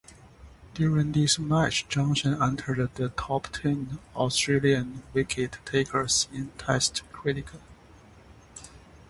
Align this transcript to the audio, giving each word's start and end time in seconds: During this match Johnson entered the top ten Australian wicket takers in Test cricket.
During 0.73 1.11
this 1.11 1.37
match 1.37 1.87
Johnson 1.87 2.41
entered 2.41 2.95
the 2.95 3.09
top 3.09 3.49
ten 3.49 3.99
Australian 4.15 5.03
wicket 5.13 5.59
takers 5.63 6.27
in 6.33 6.47
Test 6.57 7.03
cricket. 7.11 7.61